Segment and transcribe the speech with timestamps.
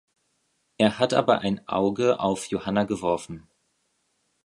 [0.79, 3.47] Er hat aber ein Auge auf Johanna geworfen.